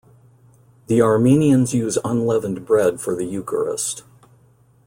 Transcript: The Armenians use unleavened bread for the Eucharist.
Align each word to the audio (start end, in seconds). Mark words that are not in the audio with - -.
The 0.87 0.99
Armenians 0.99 1.75
use 1.75 1.99
unleavened 2.03 2.65
bread 2.65 2.99
for 2.99 3.13
the 3.15 3.23
Eucharist. 3.23 4.01